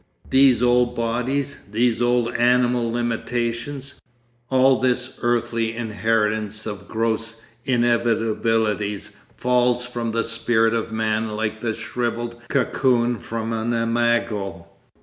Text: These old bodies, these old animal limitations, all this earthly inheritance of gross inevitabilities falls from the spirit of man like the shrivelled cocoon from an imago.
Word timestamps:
These 0.31 0.63
old 0.63 0.95
bodies, 0.95 1.57
these 1.71 2.01
old 2.01 2.33
animal 2.33 2.91
limitations, 2.91 4.01
all 4.49 4.79
this 4.79 5.19
earthly 5.21 5.75
inheritance 5.75 6.65
of 6.65 6.87
gross 6.87 7.39
inevitabilities 7.67 9.11
falls 9.37 9.85
from 9.85 10.09
the 10.09 10.23
spirit 10.23 10.73
of 10.73 10.91
man 10.91 11.29
like 11.37 11.61
the 11.61 11.75
shrivelled 11.75 12.37
cocoon 12.49 13.19
from 13.19 13.53
an 13.53 13.75
imago. 13.75 14.65